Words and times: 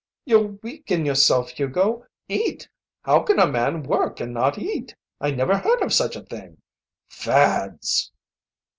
"You'll 0.25 0.57
weaken 0.63 1.05
yourself, 1.05 1.51
Hugo! 1.51 2.07
Eat! 2.27 2.67
How 3.03 3.19
can 3.19 3.37
a 3.37 3.45
man 3.45 3.83
work 3.83 4.19
and 4.19 4.33
not 4.33 4.57
eat? 4.57 4.95
I 5.19 5.29
never 5.29 5.55
heard 5.59 5.83
of 5.83 5.93
such 5.93 6.15
a 6.15 6.21
thing. 6.25 6.57
Fads!" 7.07 8.11